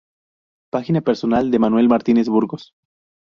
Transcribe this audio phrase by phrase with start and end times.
[0.71, 2.73] Página personal de Manuel Martínez Burgos